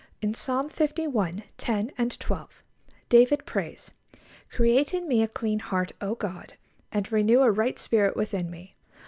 [0.19, 1.43] In Psalm li.
[1.57, 2.63] 10 and 12,
[3.09, 3.91] David prays,
[4.49, 6.53] "Create in me a clean heart, O God,
[6.91, 8.75] and renew a right spirit within me....